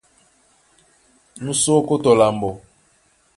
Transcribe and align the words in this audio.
Nú 1.43 1.51
sí 1.61 1.69
ókó 1.77 1.95
tɔ 2.03 2.11
lambo. 2.19 2.49